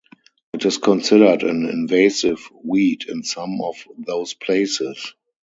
It 0.53 0.65
is 0.65 0.79
considered 0.79 1.43
an 1.43 1.69
invasive 1.69 2.49
weed 2.63 3.07
in 3.07 3.21
some 3.21 3.61
of 3.61 3.75
those 3.99 4.33
places. 4.33 5.13